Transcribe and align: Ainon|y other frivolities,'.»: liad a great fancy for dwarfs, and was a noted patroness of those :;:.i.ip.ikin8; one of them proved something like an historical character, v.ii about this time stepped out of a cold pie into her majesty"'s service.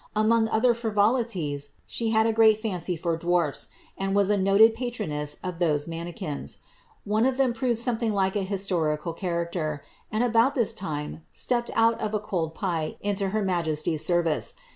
Ainon|y 0.15 0.49
other 0.51 0.73
frivolities,'.»: 0.73 1.73
liad 1.87 2.25
a 2.25 2.33
great 2.33 2.59
fancy 2.59 2.95
for 2.95 3.15
dwarfs, 3.15 3.67
and 3.95 4.15
was 4.15 4.31
a 4.31 4.35
noted 4.35 4.73
patroness 4.73 5.37
of 5.43 5.59
those 5.59 5.87
:;:.i.ip.ikin8; 5.87 6.57
one 7.03 7.27
of 7.27 7.37
them 7.37 7.53
proved 7.53 7.77
something 7.77 8.11
like 8.11 8.35
an 8.35 8.47
historical 8.47 9.13
character, 9.13 9.83
v.ii 10.11 10.23
about 10.23 10.55
this 10.55 10.73
time 10.73 11.21
stepped 11.31 11.69
out 11.75 12.01
of 12.01 12.15
a 12.15 12.19
cold 12.19 12.55
pie 12.55 12.97
into 13.01 13.29
her 13.29 13.43
majesty"'s 13.43 14.03
service. 14.03 14.55